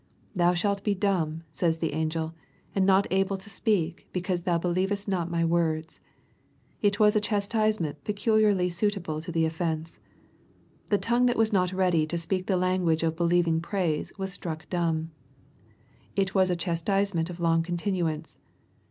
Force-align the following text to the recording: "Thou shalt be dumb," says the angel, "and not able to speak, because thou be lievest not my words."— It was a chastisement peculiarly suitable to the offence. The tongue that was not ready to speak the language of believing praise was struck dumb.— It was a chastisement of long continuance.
"Thou 0.35 0.55
shalt 0.55 0.83
be 0.83 0.95
dumb," 0.95 1.43
says 1.51 1.77
the 1.77 1.93
angel, 1.93 2.33
"and 2.73 2.87
not 2.87 3.05
able 3.11 3.37
to 3.37 3.51
speak, 3.51 4.07
because 4.11 4.41
thou 4.41 4.57
be 4.57 4.67
lievest 4.69 5.07
not 5.07 5.29
my 5.29 5.45
words."— 5.45 5.99
It 6.81 6.99
was 6.99 7.15
a 7.15 7.21
chastisement 7.21 8.03
peculiarly 8.03 8.71
suitable 8.71 9.21
to 9.21 9.31
the 9.31 9.45
offence. 9.45 9.99
The 10.87 10.97
tongue 10.97 11.27
that 11.27 11.37
was 11.37 11.53
not 11.53 11.71
ready 11.71 12.07
to 12.07 12.17
speak 12.17 12.47
the 12.47 12.57
language 12.57 13.03
of 13.03 13.15
believing 13.15 13.61
praise 13.61 14.11
was 14.17 14.33
struck 14.33 14.67
dumb.— 14.71 15.11
It 16.15 16.33
was 16.33 16.49
a 16.49 16.55
chastisement 16.55 17.29
of 17.29 17.39
long 17.39 17.61
continuance. 17.61 18.39